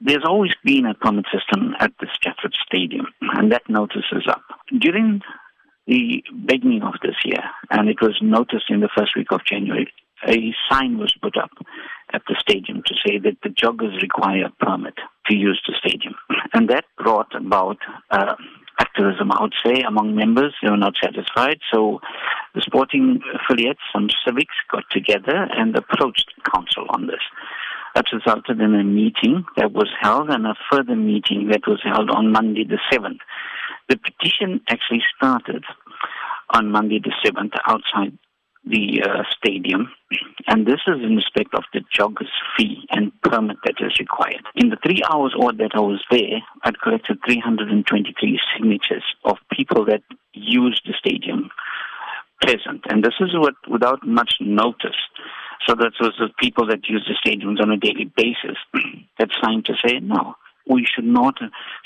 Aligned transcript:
There's 0.00 0.24
always 0.26 0.52
been 0.64 0.86
a 0.86 0.94
permit 0.94 1.26
system 1.32 1.74
at 1.80 1.92
the 2.00 2.06
Stratford 2.12 2.54
Stadium, 2.66 3.06
and 3.20 3.50
that 3.52 3.68
notice 3.68 4.04
is 4.12 4.26
up. 4.28 4.42
During 4.78 5.22
the 5.86 6.22
beginning 6.44 6.82
of 6.82 6.94
this 7.02 7.16
year, 7.24 7.42
and 7.70 7.88
it 7.88 8.00
was 8.00 8.18
noticed 8.20 8.66
in 8.68 8.80
the 8.80 8.90
first 8.96 9.16
week 9.16 9.30
of 9.30 9.44
January, 9.44 9.90
a 10.26 10.54
sign 10.70 10.98
was 10.98 11.14
put 11.22 11.36
up 11.36 11.50
at 12.12 12.22
the 12.28 12.36
stadium 12.38 12.82
to 12.86 12.94
say 13.06 13.18
that 13.18 13.36
the 13.42 13.50
joggers 13.50 14.00
require 14.00 14.46
a 14.46 14.64
permit 14.64 14.94
to 15.26 15.36
use 15.36 15.60
the 15.66 15.74
stadium. 15.78 16.14
And 16.52 16.68
that 16.70 16.84
brought 16.96 17.34
about 17.34 17.78
uh, 18.10 18.34
activism, 18.78 19.32
I 19.32 19.42
would 19.42 19.54
say, 19.64 19.82
among 19.82 20.14
members. 20.14 20.54
They 20.62 20.70
were 20.70 20.76
not 20.76 20.94
satisfied. 21.02 21.58
So 21.72 22.00
the 22.54 22.62
sporting 22.62 23.20
affiliates, 23.34 23.80
some 23.92 24.08
civics, 24.24 24.54
got 24.70 24.84
together 24.90 25.48
and 25.56 25.76
approached 25.76 26.32
council 26.52 26.86
on 26.90 27.06
this. 27.06 27.15
Resulted 28.26 28.60
in 28.60 28.74
a 28.74 28.82
meeting 28.82 29.44
that 29.56 29.72
was 29.72 29.88
held 30.00 30.30
and 30.30 30.46
a 30.46 30.54
further 30.70 30.96
meeting 30.96 31.48
that 31.52 31.66
was 31.66 31.80
held 31.84 32.10
on 32.10 32.32
Monday 32.32 32.64
the 32.64 32.78
7th. 32.92 33.20
The 33.88 33.96
petition 33.96 34.60
actually 34.68 35.02
started 35.16 35.64
on 36.50 36.72
Monday 36.72 36.98
the 36.98 37.12
7th 37.24 37.52
outside 37.68 38.18
the 38.64 39.00
uh, 39.04 39.22
stadium, 39.36 39.92
and 40.48 40.66
this 40.66 40.80
is 40.88 40.96
in 41.04 41.14
respect 41.14 41.54
of 41.54 41.62
the 41.72 41.82
jogger's 41.94 42.32
fee 42.56 42.84
and 42.90 43.12
permit 43.22 43.58
that 43.64 43.76
is 43.78 43.96
required. 44.00 44.42
In 44.56 44.70
the 44.70 44.78
three 44.84 45.02
hours 45.08 45.34
odd 45.38 45.58
that 45.58 45.72
I 45.74 45.80
was 45.80 46.02
there, 46.10 46.42
I'd 46.64 46.80
collected 46.80 47.18
323 47.24 48.40
signatures 48.56 49.04
of 49.24 49.36
people 49.52 49.84
that 49.84 50.02
used 50.32 50.82
the 50.84 50.94
stadium 50.98 51.50
present, 52.42 52.82
and 52.90 53.04
this 53.04 53.14
is 53.20 53.30
what 53.34 53.54
without 53.70 54.04
much 54.04 54.34
notice. 54.40 54.98
So 55.66 55.74
that 55.74 55.92
was 56.00 56.12
the 56.18 56.28
people 56.38 56.66
that 56.68 56.88
use 56.88 57.08
the 57.08 57.14
stadiums 57.28 57.60
on 57.60 57.70
a 57.70 57.76
daily 57.76 58.10
basis 58.16 58.56
that 59.18 59.30
signed 59.42 59.64
to 59.66 59.74
say 59.84 59.98
no, 60.00 60.34
we 60.68 60.86
should 60.86 61.04
not 61.04 61.38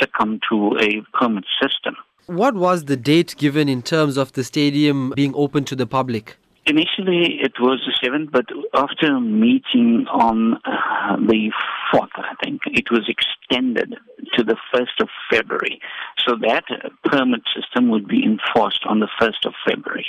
succumb 0.00 0.40
to 0.50 0.76
a 0.78 1.02
permit 1.16 1.44
system. 1.60 1.96
What 2.26 2.54
was 2.54 2.86
the 2.86 2.96
date 2.96 3.34
given 3.36 3.68
in 3.68 3.82
terms 3.82 4.16
of 4.16 4.32
the 4.32 4.44
stadium 4.44 5.12
being 5.14 5.34
open 5.34 5.64
to 5.66 5.76
the 5.76 5.86
public? 5.86 6.36
Initially, 6.66 7.40
it 7.42 7.52
was 7.60 7.86
the 7.86 8.08
7th, 8.08 8.32
but 8.32 8.46
after 8.72 9.16
a 9.16 9.20
meeting 9.20 10.06
on 10.10 10.54
uh, 10.64 11.16
the 11.16 11.50
4th, 11.92 12.08
I 12.16 12.34
think, 12.42 12.62
it 12.64 12.90
was 12.90 13.06
extended 13.06 13.96
to 14.32 14.42
the 14.42 14.56
1st 14.74 15.02
of 15.02 15.08
February. 15.30 15.78
So 16.26 16.36
that 16.40 16.64
permit 17.04 17.42
system 17.54 17.90
would 17.90 18.08
be 18.08 18.24
enforced 18.24 18.84
on 18.86 19.00
the 19.00 19.08
1st 19.20 19.44
of 19.44 19.52
February. 19.68 20.06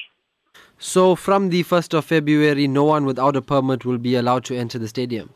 So, 0.77 1.15
from 1.15 1.49
the 1.49 1.63
1st 1.63 1.93
of 1.93 2.05
February, 2.05 2.67
no 2.67 2.83
one 2.83 3.05
without 3.05 3.35
a 3.35 3.41
permit 3.41 3.85
will 3.85 3.97
be 3.97 4.15
allowed 4.15 4.43
to 4.45 4.57
enter 4.57 4.77
the 4.77 4.87
stadium? 4.87 5.29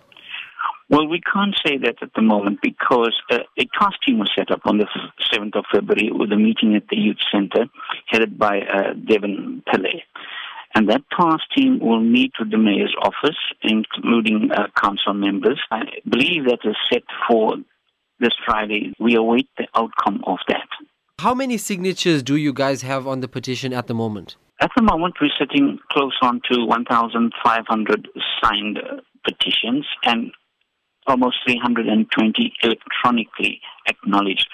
Well, 0.89 1.07
we 1.07 1.21
can't 1.21 1.55
say 1.65 1.77
that 1.77 2.01
at 2.01 2.13
the 2.15 2.21
moment 2.21 2.59
because 2.63 3.15
uh, 3.31 3.37
a 3.57 3.65
task 3.79 3.97
team 4.05 4.17
was 4.17 4.31
set 4.35 4.49
up 4.51 4.61
on 4.65 4.79
the 4.79 4.87
7th 5.31 5.55
of 5.55 5.65
February 5.71 6.09
with 6.11 6.31
a 6.31 6.35
meeting 6.35 6.75
at 6.75 6.87
the 6.89 6.97
Youth 6.97 7.19
Center 7.31 7.67
headed 8.07 8.39
by 8.39 8.61
uh, 8.61 8.93
Devon 8.93 9.61
Pillay. 9.67 10.01
And 10.75 10.89
that 10.89 11.01
task 11.15 11.43
team 11.55 11.79
will 11.79 11.99
meet 12.01 12.33
with 12.39 12.51
the 12.51 12.57
mayor's 12.57 12.95
office, 13.01 13.37
including 13.61 14.49
uh, 14.51 14.67
council 14.81 15.13
members. 15.13 15.59
I 15.71 15.83
believe 16.07 16.45
that 16.45 16.59
is 16.63 16.75
set 16.91 17.03
for 17.27 17.57
this 18.19 18.33
Friday. 18.45 18.93
We 18.99 19.15
await 19.15 19.47
the 19.57 19.67
outcome 19.75 20.23
of 20.25 20.37
that. 20.47 20.67
How 21.19 21.33
many 21.33 21.57
signatures 21.57 22.23
do 22.23 22.35
you 22.35 22.51
guys 22.51 22.81
have 22.81 23.07
on 23.07 23.19
the 23.19 23.27
petition 23.27 23.73
at 23.73 23.87
the 23.87 23.93
moment? 23.93 24.37
At 24.61 24.71
the 24.75 24.81
moment, 24.81 25.15
we're 25.21 25.29
sitting 25.39 25.79
close 25.89 26.17
on 26.21 26.41
to 26.51 26.65
1,500 26.65 28.07
signed 28.43 28.79
petitions 29.23 29.85
and 30.03 30.31
almost 31.07 31.37
320 31.45 32.53
electronically 32.61 33.61
acknowledged 33.87 34.47